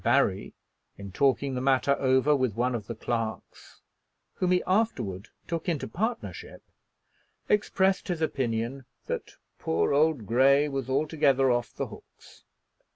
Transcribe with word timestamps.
Barry, 0.03 0.55
in 0.97 1.11
talking 1.11 1.53
the 1.53 1.61
matter 1.61 1.95
over 1.99 2.35
with 2.35 2.55
one 2.55 2.73
of 2.73 2.87
the 2.87 2.95
clerks, 2.95 3.81
whom 4.33 4.49
he 4.51 4.63
afterward 4.65 5.27
took 5.47 5.69
into 5.69 5.87
partnership, 5.87 6.63
expressed 7.47 8.07
his 8.07 8.19
opinion 8.19 8.85
that 9.05 9.35
"poor 9.59 9.93
old 9.93 10.25
Grey 10.25 10.67
was 10.67 10.89
altogether 10.89 11.51
off 11.51 11.75
the 11.75 11.85
hooks." 11.85 12.45